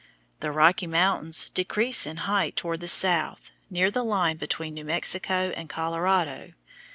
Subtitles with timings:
[0.39, 5.53] The Rocky Mountains decrease in height toward the south, near the line between New Mexico
[5.55, 6.53] and Colorado.